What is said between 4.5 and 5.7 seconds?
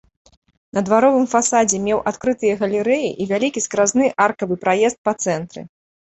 праезд па цэнтры.